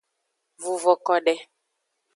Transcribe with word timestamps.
Vuvo 0.61 0.93
kode. 1.05 1.33